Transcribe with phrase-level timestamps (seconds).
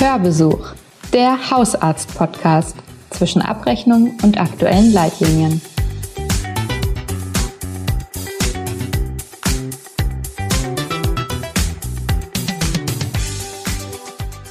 [0.00, 0.74] Hörbesuch,
[1.12, 2.76] der Hausarzt-Podcast
[3.10, 5.60] zwischen Abrechnung und aktuellen Leitlinien.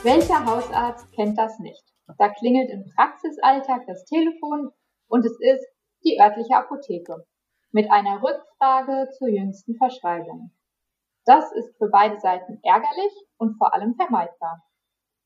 [0.04, 1.84] Welcher Hausarzt kennt das nicht?
[2.18, 4.70] Da klingelt im Praxisalltag das Telefon
[5.08, 5.66] und es ist
[6.06, 7.26] die örtliche Apotheke
[7.72, 10.52] mit einer Rückfrage zur jüngsten Verschreibung.
[11.26, 14.64] Das ist für beide Seiten ärgerlich und vor allem vermeidbar.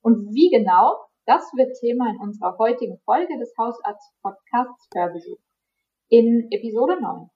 [0.01, 5.37] Und wie genau, das wird Thema in unserer heutigen Folge des Hausarzt-Podcasts Hörbesuch.
[6.09, 7.29] In Episode 9.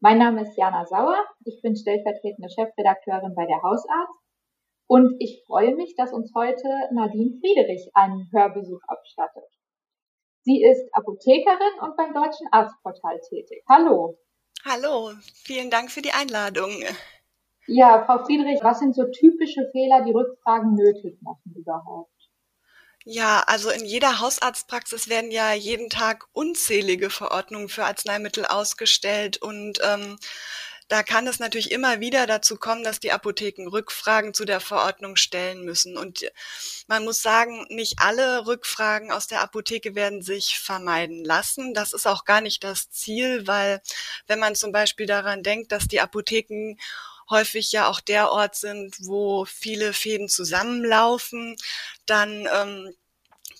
[0.00, 4.18] Mein Name ist Jana Sauer, ich bin stellvertretende Chefredakteurin bei der Hausarzt
[4.88, 9.48] und ich freue mich, dass uns heute Nadine Friedrich einen Hörbesuch abstattet.
[10.42, 13.62] Sie ist Apothekerin und beim Deutschen Arztportal tätig.
[13.68, 14.18] Hallo.
[14.64, 16.82] Hallo, vielen Dank für die Einladung.
[17.66, 22.10] Ja, Frau Friedrich, was sind so typische Fehler, die Rückfragen nötig machen überhaupt?
[23.04, 29.78] Ja, also in jeder Hausarztpraxis werden ja jeden Tag unzählige Verordnungen für Arzneimittel ausgestellt und
[29.82, 30.18] ähm,
[30.90, 35.14] da kann es natürlich immer wieder dazu kommen, dass die Apotheken Rückfragen zu der Verordnung
[35.14, 35.96] stellen müssen.
[35.96, 36.28] Und
[36.88, 41.74] man muss sagen, nicht alle Rückfragen aus der Apotheke werden sich vermeiden lassen.
[41.74, 43.80] Das ist auch gar nicht das Ziel, weil
[44.26, 46.76] wenn man zum Beispiel daran denkt, dass die Apotheken
[47.30, 51.54] häufig ja auch der Ort sind, wo viele Fäden zusammenlaufen,
[52.04, 52.92] dann ähm,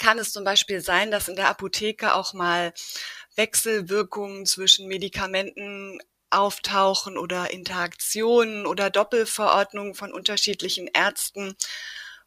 [0.00, 2.72] kann es zum Beispiel sein, dass in der Apotheke auch mal
[3.36, 6.00] Wechselwirkungen zwischen Medikamenten
[6.30, 11.56] auftauchen oder Interaktionen oder Doppelverordnungen von unterschiedlichen Ärzten,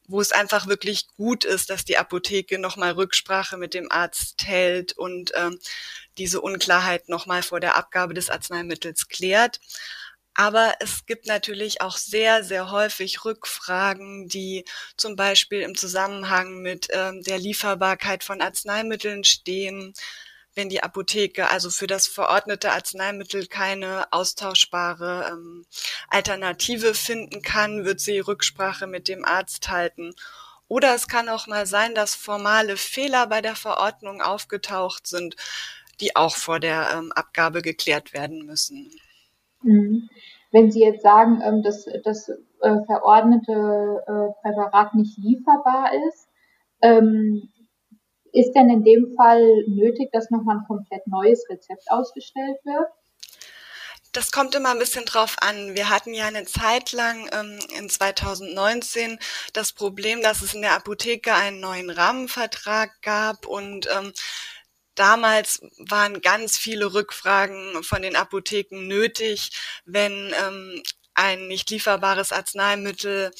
[0.08, 4.94] wo es einfach wirklich gut ist, dass die Apotheke nochmal Rücksprache mit dem Arzt hält
[4.94, 5.60] und ähm,
[6.18, 9.60] diese Unklarheit nochmal vor der Abgabe des Arzneimittels klärt.
[10.36, 14.66] Aber es gibt natürlich auch sehr, sehr häufig Rückfragen, die
[14.98, 19.94] zum Beispiel im Zusammenhang mit ähm, der Lieferbarkeit von Arzneimitteln stehen.
[20.56, 25.66] Wenn die Apotheke also für das verordnete Arzneimittel keine austauschbare ähm,
[26.10, 30.14] Alternative finden kann, wird sie Rücksprache mit dem Arzt halten.
[30.68, 35.36] Oder es kann auch mal sein, dass formale Fehler bei der Verordnung aufgetaucht sind,
[36.00, 38.92] die auch vor der ähm, Abgabe geklärt werden müssen.
[39.62, 40.10] Mhm.
[40.52, 46.28] Wenn Sie jetzt sagen, ähm, dass das äh, verordnete äh, Präparat nicht lieferbar ist,
[46.82, 47.50] ähm,
[48.34, 52.88] ist denn in dem Fall nötig, dass nochmal ein komplett neues Rezept ausgestellt wird?
[54.12, 55.76] Das kommt immer ein bisschen drauf an.
[55.76, 59.18] Wir hatten ja eine Zeit lang ähm, in 2019
[59.54, 64.14] das Problem, dass es in der Apotheke einen neuen Rahmenvertrag gab und ähm,
[64.94, 69.50] damals waren ganz viele Rückfragen von den Apotheken nötig,
[69.86, 70.84] wenn ähm,
[71.16, 73.32] ein nicht lieferbares Arzneimittel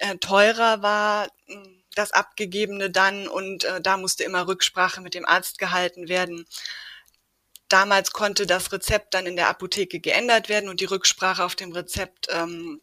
[0.00, 5.26] äh, teurer war, hm, das abgegebene dann und äh, da musste immer Rücksprache mit dem
[5.26, 6.46] Arzt gehalten werden.
[7.68, 11.72] Damals konnte das Rezept dann in der Apotheke geändert werden und die Rücksprache auf dem
[11.72, 12.80] Rezept ähm,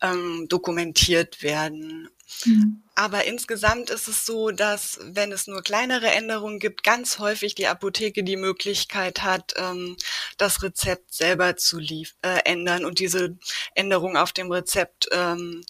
[0.00, 2.08] ähm, dokumentiert werden.
[2.44, 2.82] Mhm.
[2.94, 7.66] Aber insgesamt ist es so, dass wenn es nur kleinere Änderungen gibt, ganz häufig die
[7.66, 9.96] Apotheke die Möglichkeit hat, ähm,
[10.36, 13.36] das Rezept selber zu lief äh, ändern und diese
[13.74, 15.64] Änderung auf dem Rezept ähm,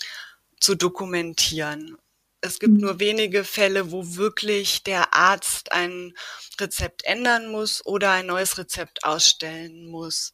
[0.62, 1.99] zu dokumentieren.
[2.41, 2.81] Es gibt mhm.
[2.81, 6.15] nur wenige Fälle, wo wirklich der Arzt ein
[6.61, 10.33] Rezept ändern muss oder ein neues Rezept ausstellen muss.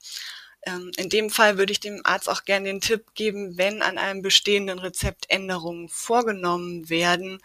[0.67, 3.97] Ähm, in dem Fall würde ich dem Arzt auch gerne den Tipp geben, wenn an
[3.97, 7.41] einem bestehenden Rezept Änderungen vorgenommen werden,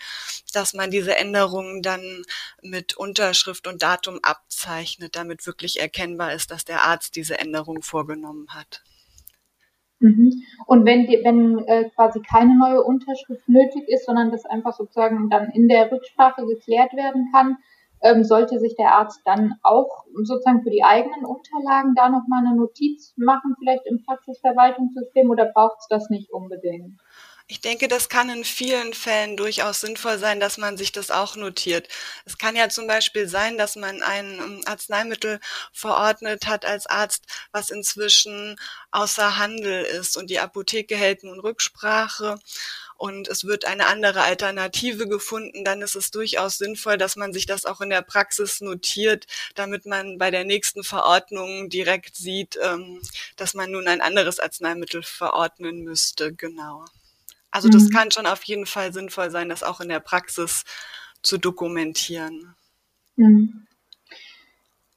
[0.54, 2.24] dass man diese Änderungen dann
[2.62, 8.48] mit Unterschrift und Datum abzeichnet, damit wirklich erkennbar ist, dass der Arzt diese Änderung vorgenommen
[8.54, 8.84] hat.
[10.04, 10.44] Mhm.
[10.68, 15.30] Und wenn, die, wenn äh, quasi keine neue Unterschrift nötig ist, sondern das einfach sozusagen
[15.30, 17.58] dann in der Rücksprache geklärt werden kann,
[18.02, 22.58] ähm, sollte sich der Arzt dann auch sozusagen für die eigenen Unterlagen da nochmal eine
[22.58, 27.00] Notiz machen, vielleicht im Praxisverwaltungssystem oder braucht es das nicht unbedingt?
[27.48, 31.36] Ich denke, das kann in vielen Fällen durchaus sinnvoll sein, dass man sich das auch
[31.36, 31.88] notiert.
[32.26, 35.40] Es kann ja zum Beispiel sein, dass man ein ähm, Arzneimittel
[35.74, 38.58] verordnet hat als Arzt, was inzwischen
[38.92, 42.40] außer Handel ist und die Apotheke hält nun Rücksprache
[42.96, 47.46] und es wird eine andere Alternative gefunden, dann ist es durchaus sinnvoll, dass man sich
[47.46, 53.02] das auch in der Praxis notiert, damit man bei der nächsten Verordnung direkt sieht, ähm,
[53.36, 56.34] dass man nun ein anderes Arzneimittel verordnen müsste.
[56.34, 56.86] Genau.
[57.54, 57.90] Also das mhm.
[57.92, 60.64] kann schon auf jeden Fall sinnvoll sein, das auch in der Praxis
[61.22, 62.56] zu dokumentieren.
[63.16, 63.68] Mhm.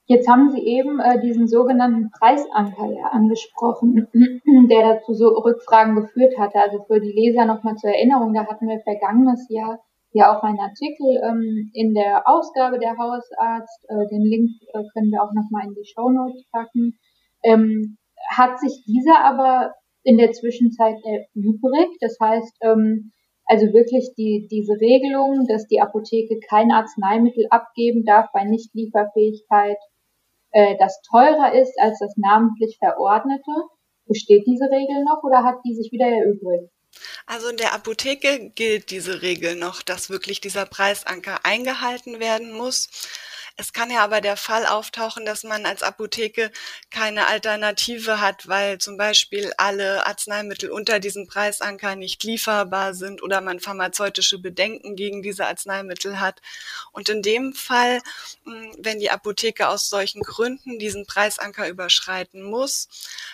[0.07, 4.07] Jetzt haben Sie eben äh, diesen sogenannten Preisanker ja angesprochen,
[4.71, 6.59] der dazu so Rückfragen geführt hatte.
[6.59, 9.79] Also für die Leser nochmal zur Erinnerung, da hatten wir vergangenes Jahr
[10.13, 13.85] ja auch einen Artikel ähm, in der Ausgabe der Hausarzt.
[13.87, 16.97] Äh, den Link äh, können wir auch nochmal in die Show Notes packen.
[17.43, 17.97] Ähm,
[18.29, 19.73] hat sich dieser aber
[20.07, 21.97] in der Zwischenzeit erübrigt?
[21.99, 23.11] Das heißt, ähm,
[23.45, 29.77] also wirklich die, diese Regelung, dass die Apotheke kein Arzneimittel abgeben darf bei Nichtlieferfähigkeit,
[30.51, 33.51] äh, das teurer ist als das namentlich verordnete.
[34.05, 36.71] Besteht diese Regel noch oder hat die sich wieder erübrigt?
[37.25, 42.89] Also in der Apotheke gilt diese Regel noch, dass wirklich dieser Preisanker eingehalten werden muss.
[43.59, 46.51] Es kann ja aber der Fall auftauchen, dass man als Apotheke
[46.91, 53.41] keine Alternative hat, weil zum Beispiel alle Arzneimittel unter diesem Preisanker nicht lieferbar sind oder
[53.41, 56.39] man pharmazeutische Bedenken gegen diese Arzneimittel hat.
[56.91, 58.01] Und in dem Fall,
[58.43, 62.87] hm, wenn die Apotheke aus solchen Gründen diesen Preisanker überschreiten muss,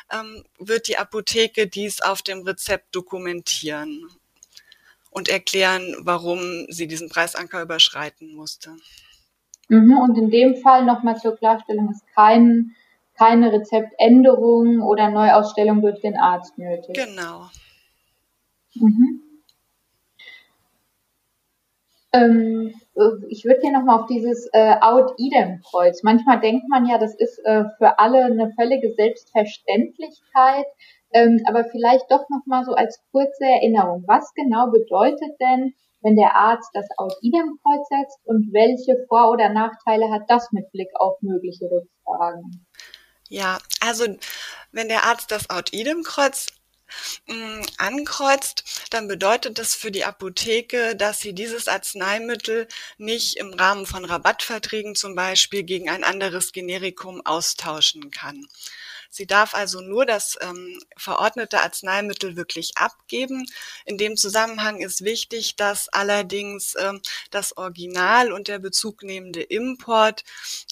[0.09, 4.09] ähm, wird die Apotheke dies auf dem Rezept dokumentieren
[5.09, 8.77] und erklären, warum sie diesen Preisanker überschreiten musste.
[9.73, 12.75] Mhm, und in dem Fall nochmal zur Klarstellung ist kein,
[13.17, 16.95] keine Rezeptänderung oder Neuausstellung durch den Arzt nötig.
[16.95, 17.47] Genau.
[18.75, 19.21] Mhm.
[22.13, 22.75] Ähm,
[23.29, 26.03] ich würde hier nochmal auf dieses äh, Out-Idem-Kreuz.
[26.03, 30.65] Manchmal denkt man ja, das ist äh, für alle eine völlige Selbstverständlichkeit,
[31.13, 34.03] ähm, aber vielleicht doch nochmal so als kurze Erinnerung.
[34.07, 35.73] Was genau bedeutet denn
[36.03, 40.51] wenn der Arzt das aus idem Kreuz setzt und welche Vor- oder Nachteile hat das
[40.51, 42.67] mit Blick auf mögliche Rückfragen?
[43.29, 44.05] Ja, also
[44.73, 46.47] wenn der Arzt das Out-Idem-Kreuz
[47.27, 52.67] mm, ankreuzt, dann bedeutet das für die Apotheke, dass sie dieses Arzneimittel
[52.97, 58.45] nicht im Rahmen von Rabattverträgen zum Beispiel gegen ein anderes Generikum austauschen kann.
[59.13, 63.45] Sie darf also nur das ähm, verordnete Arzneimittel wirklich abgeben.
[63.85, 66.99] In dem Zusammenhang ist wichtig, dass allerdings ähm,
[67.29, 70.23] das Original und der bezugnehmende Import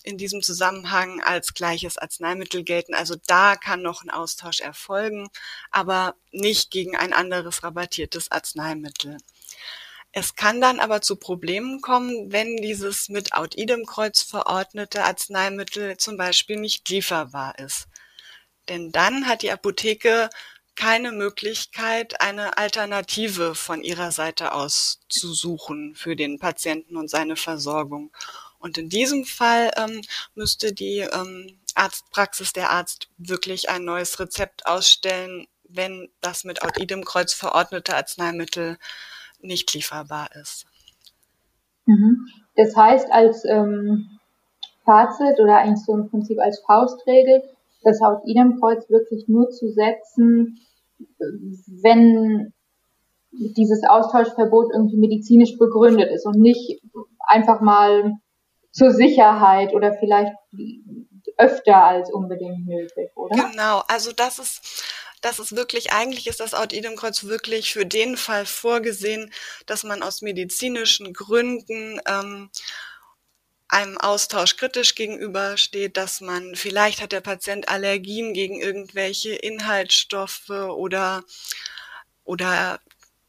[0.01, 2.95] in diesem Zusammenhang als gleiches Arzneimittel gelten.
[2.95, 5.29] Also da kann noch ein Austausch erfolgen,
[5.69, 9.17] aber nicht gegen ein anderes rabattiertes Arzneimittel.
[10.13, 16.55] Es kann dann aber zu Problemen kommen, wenn dieses mit Out-Idem-Kreuz verordnete Arzneimittel zum Beispiel
[16.57, 17.87] nicht lieferbar ist.
[18.69, 20.29] Denn dann hat die Apotheke
[20.75, 27.35] keine Möglichkeit, eine Alternative von ihrer Seite aus zu suchen für den Patienten und seine
[27.35, 28.11] Versorgung.
[28.59, 30.01] Und in diesem Fall ähm,
[30.33, 37.33] müsste die ähm, Arztpraxis, der Arzt wirklich ein neues Rezept ausstellen, wenn das mit Out-Idem-Kreuz
[37.33, 38.77] verordnete Arzneimittel
[39.39, 40.65] nicht lieferbar ist.
[41.85, 42.27] Mhm.
[42.55, 44.19] Das heißt, als ähm,
[44.85, 47.43] Fazit oder eigentlich so im Prinzip als Faustregel,
[47.83, 50.59] das auf idem Kreuz wirklich nur zu setzen,
[51.81, 52.53] wenn
[53.31, 56.81] dieses Austauschverbot irgendwie medizinisch begründet ist und nicht
[57.27, 58.13] einfach mal
[58.71, 60.33] zur Sicherheit oder vielleicht
[61.37, 63.49] öfter als unbedingt nötig, oder?
[63.49, 64.83] Genau, also das ist
[65.21, 69.31] das ist wirklich, eigentlich ist das Out-Idem-Kreuz wirklich für den Fall vorgesehen,
[69.67, 72.49] dass man aus medizinischen Gründen ähm,
[73.71, 81.23] einem Austausch kritisch gegenübersteht, dass man vielleicht hat der Patient Allergien gegen irgendwelche Inhaltsstoffe oder
[82.23, 82.79] oder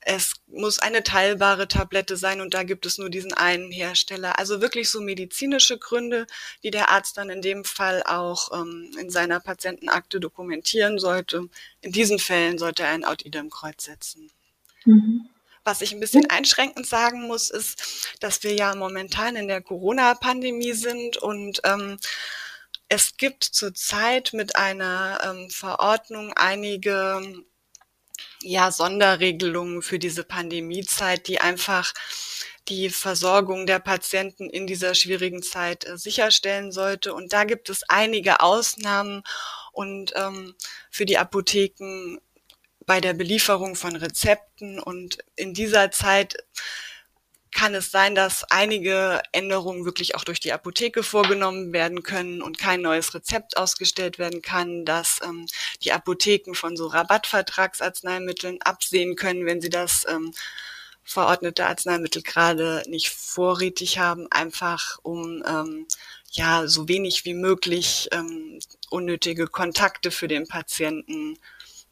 [0.04, 4.36] es muss eine teilbare Tablette sein und da gibt es nur diesen einen Hersteller.
[4.38, 6.26] Also wirklich so medizinische Gründe,
[6.64, 11.48] die der Arzt dann in dem Fall auch ähm, in seiner Patientenakte dokumentieren sollte.
[11.82, 14.30] In diesen Fällen sollte er ein Out-Idem-Kreuz setzen.
[14.84, 15.28] Mhm.
[15.64, 20.72] Was ich ein bisschen einschränkend sagen muss, ist, dass wir ja momentan in der Corona-Pandemie
[20.72, 21.98] sind und ähm,
[22.88, 27.22] es gibt zurzeit mit einer ähm, Verordnung einige
[28.42, 31.94] ja, Sonderregelungen für diese Pandemiezeit, die einfach
[32.68, 37.14] die Versorgung der Patienten in dieser schwierigen Zeit äh, sicherstellen sollte.
[37.14, 39.22] Und da gibt es einige Ausnahmen
[39.72, 40.54] und ähm,
[40.90, 42.18] für die Apotheken
[42.86, 44.78] bei der Belieferung von Rezepten.
[44.78, 46.36] Und in dieser Zeit
[47.52, 52.58] kann es sein, dass einige Änderungen wirklich auch durch die Apotheke vorgenommen werden können und
[52.58, 55.46] kein neues Rezept ausgestellt werden kann, dass ähm,
[55.82, 60.32] die Apotheken von so Rabattvertragsarzneimitteln absehen können, wenn sie das ähm,
[61.04, 65.86] verordnete Arzneimittel gerade nicht vorrätig haben, einfach um ähm,
[66.30, 71.38] ja so wenig wie möglich ähm, unnötige Kontakte für den Patienten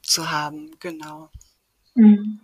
[0.03, 1.29] zu haben, genau.
[1.95, 2.41] Mhm.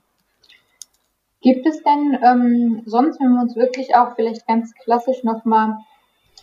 [1.40, 5.76] Gibt es denn ähm, sonst, wenn wir uns wirklich auch vielleicht ganz klassisch nochmal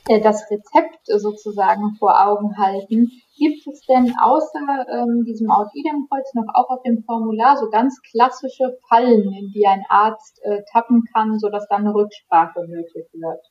[0.08, 3.12] äh, das Rezept sozusagen vor Augen halten.
[3.38, 8.78] Gibt es denn außer ähm, diesem Out-Idem-Kreuz noch auch auf dem Formular so ganz klassische
[8.88, 13.42] Fallen, in die ein Arzt äh, tappen kann, sodass dann eine Rücksprache nötig wird?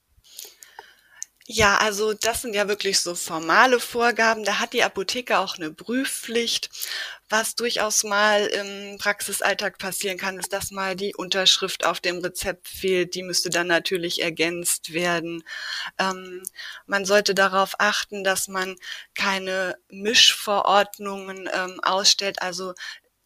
[1.54, 4.42] Ja, also das sind ja wirklich so formale Vorgaben.
[4.42, 6.70] Da hat die Apotheke auch eine Prüfpflicht.
[7.28, 12.68] Was durchaus mal im Praxisalltag passieren kann, ist, dass mal die Unterschrift auf dem Rezept
[12.68, 13.14] fehlt.
[13.14, 15.42] Die müsste dann natürlich ergänzt werden.
[15.98, 16.42] Ähm,
[16.86, 18.76] man sollte darauf achten, dass man
[19.14, 22.72] keine Mischverordnungen ähm, ausstellt, also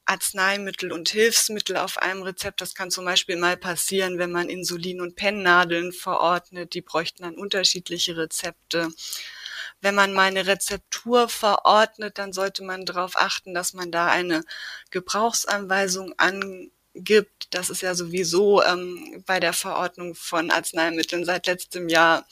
[0.06, 2.60] Arzneimittel und Hilfsmittel auf einem Rezept.
[2.60, 6.75] Das kann zum Beispiel mal passieren, wenn man Insulin und Pennnadeln verordnet.
[6.75, 8.88] Die bräuchten dann unterschiedliche Rezepte.
[9.80, 14.42] Wenn man mal eine Rezeptur verordnet, dann sollte man darauf achten, dass man da eine
[14.90, 17.48] Gebrauchsanweisung angibt.
[17.50, 22.26] Das ist ja sowieso ähm, bei der Verordnung von Arzneimitteln seit letztem Jahr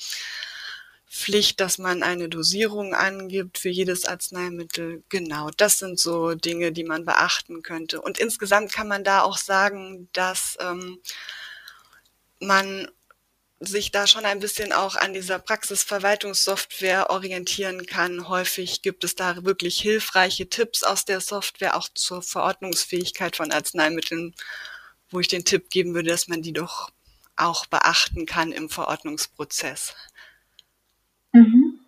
[1.14, 5.04] Pflicht, dass man eine Dosierung angibt für jedes Arzneimittel.
[5.10, 8.00] Genau, das sind so Dinge, die man beachten könnte.
[8.00, 10.98] Und insgesamt kann man da auch sagen, dass ähm,
[12.40, 12.88] man
[13.60, 18.28] sich da schon ein bisschen auch an dieser Praxisverwaltungssoftware orientieren kann.
[18.28, 24.34] Häufig gibt es da wirklich hilfreiche Tipps aus der Software, auch zur Verordnungsfähigkeit von Arzneimitteln,
[25.10, 26.90] wo ich den Tipp geben würde, dass man die doch
[27.36, 29.94] auch beachten kann im Verordnungsprozess.
[31.34, 31.80] Mhm.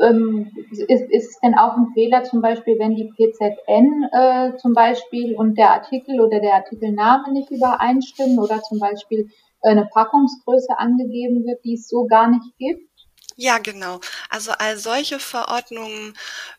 [0.00, 4.72] Ähm, ist, ist es denn auch ein Fehler zum Beispiel, wenn die PZN äh, zum
[4.72, 9.28] Beispiel und der Artikel oder der Artikelname nicht übereinstimmen oder zum Beispiel
[9.62, 12.88] eine Packungsgröße angegeben wird, die es so gar nicht gibt?
[13.38, 14.00] Ja, genau.
[14.30, 16.16] Also all solche Verordnungen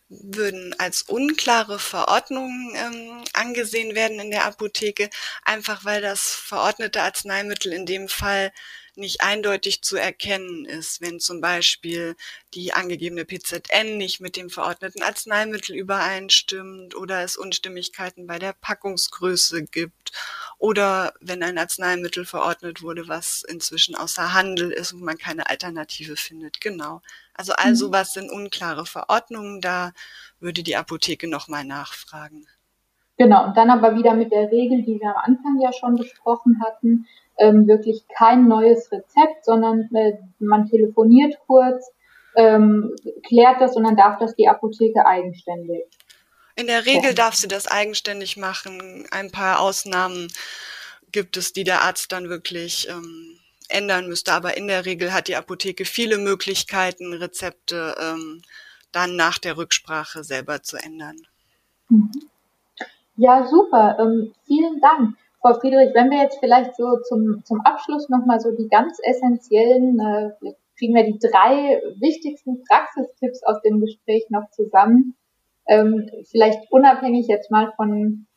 [0.09, 5.09] würden als unklare Verordnungen ähm, angesehen werden in der Apotheke,
[5.43, 8.53] einfach weil das verordnete Arzneimittel in dem Fall
[8.95, 12.15] nicht eindeutig zu erkennen ist, wenn zum Beispiel
[12.53, 19.63] die angegebene PZN nicht mit dem verordneten Arzneimittel übereinstimmt oder es Unstimmigkeiten bei der Packungsgröße
[19.65, 20.11] gibt
[20.59, 26.15] oder wenn ein Arzneimittel verordnet wurde, was inzwischen außer Handel ist und man keine Alternative
[26.15, 26.61] findet.
[26.61, 27.01] Genau.
[27.35, 27.75] Also all mhm.
[27.75, 29.91] sowas sind unklare Verordnungen, da
[30.39, 32.47] würde die Apotheke nochmal nachfragen.
[33.17, 36.61] Genau, und dann aber wieder mit der Regel, die wir am Anfang ja schon besprochen
[36.63, 37.07] hatten,
[37.39, 41.91] ähm, wirklich kein neues Rezept, sondern äh, man telefoniert kurz,
[42.35, 45.85] ähm, klärt das und dann darf das die Apotheke eigenständig.
[46.57, 47.13] In der Regel ja.
[47.13, 49.05] darf sie das eigenständig machen.
[49.11, 50.27] Ein paar Ausnahmen
[51.11, 54.33] gibt es, die der Arzt dann wirklich ähm, ändern müsste.
[54.33, 58.41] Aber in der Regel hat die Apotheke viele Möglichkeiten, Rezepte ähm,
[58.91, 61.17] dann nach der Rücksprache selber zu ändern.
[61.89, 62.11] Mhm.
[63.17, 63.97] Ja, super.
[63.99, 65.15] Ähm, vielen Dank.
[65.41, 69.99] Frau Friedrich, wenn wir jetzt vielleicht so zum, zum Abschluss nochmal so die ganz essentiellen,
[69.99, 75.15] äh, kriegen wir die drei wichtigsten Praxistipps aus dem Gespräch noch zusammen.
[75.67, 78.27] Ähm, vielleicht unabhängig jetzt mal von,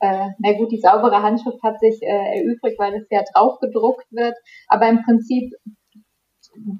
[0.00, 4.06] äh, na gut, die saubere Handschrift hat sich äh, erübrigt, weil es ja drauf gedruckt
[4.10, 4.34] wird,
[4.68, 5.52] aber im Prinzip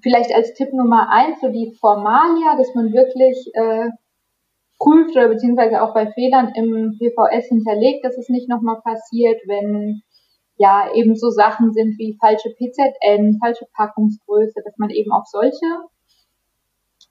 [0.03, 3.91] vielleicht als Tipp Nummer eins so die Formalia, dass man wirklich äh,
[4.79, 10.03] prüft oder beziehungsweise auch bei Fehlern im PVS hinterlegt, dass es nicht nochmal passiert, wenn
[10.57, 15.67] ja eben so Sachen sind wie falsche PZN, falsche Packungsgröße, dass man eben auf solche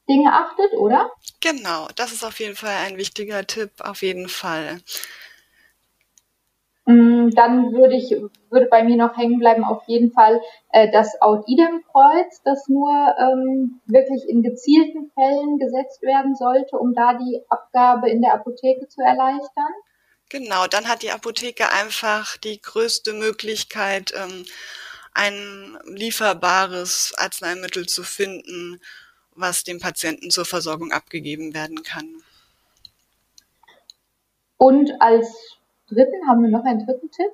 [0.09, 1.11] Dinge achtet, oder?
[1.39, 4.81] Genau, das ist auf jeden Fall ein wichtiger Tipp, auf jeden Fall.
[6.89, 8.09] Mm, dann würde ich,
[8.49, 12.89] würde bei mir noch hängen bleiben auf jeden Fall äh, das Out-Idem-Kreuz, das nur
[13.19, 18.87] ähm, wirklich in gezielten Fällen gesetzt werden sollte, um da die Abgabe in der Apotheke
[18.87, 19.71] zu erleichtern.
[20.29, 24.45] Genau, dann hat die Apotheke einfach die größte Möglichkeit, ähm,
[25.13, 28.79] ein lieferbares Arzneimittel zu finden,
[29.39, 32.07] was dem Patienten zur Versorgung abgegeben werden kann.
[34.57, 35.27] Und als
[35.87, 37.31] dritten, haben wir noch einen dritten Tipp?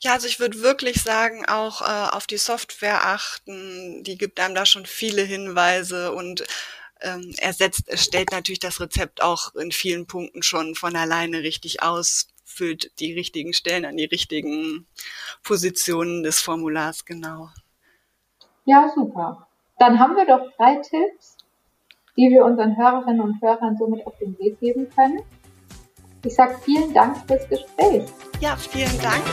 [0.00, 4.04] Ja, also ich würde wirklich sagen, auch äh, auf die Software achten.
[4.04, 6.44] Die gibt einem da schon viele Hinweise und
[7.00, 12.28] ähm, ersetzt, stellt natürlich das Rezept auch in vielen Punkten schon von alleine richtig aus,
[12.44, 14.86] füllt die richtigen Stellen an die richtigen
[15.42, 17.50] Positionen des Formulars, genau.
[18.64, 19.46] Ja, super.
[19.78, 21.36] Dann haben wir doch drei Tipps,
[22.16, 25.18] die wir unseren Hörerinnen und Hörern somit auf den Weg geben können.
[26.24, 28.04] Ich sage vielen Dank fürs Gespräch.
[28.40, 29.24] Ja, vielen Dank.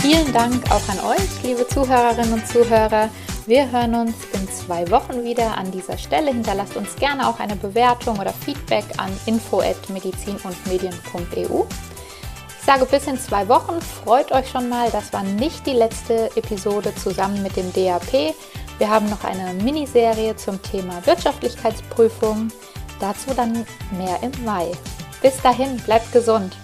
[0.00, 3.10] Vielen Dank auch an euch, liebe Zuhörerinnen und Zuhörer.
[3.46, 6.32] Wir hören uns in zwei Wochen wieder an dieser Stelle.
[6.32, 11.64] Hinterlasst uns gerne auch eine Bewertung oder Feedback an info@medizin-und-medien.eu.
[12.58, 13.80] Ich sage bis in zwei Wochen.
[13.80, 14.90] Freut euch schon mal.
[14.90, 18.34] Das war nicht die letzte Episode zusammen mit dem DAP.
[18.80, 22.48] Wir haben noch eine Miniserie zum Thema Wirtschaftlichkeitsprüfung.
[22.98, 24.72] Dazu dann mehr im Mai.
[25.20, 26.56] Bis dahin, bleibt gesund.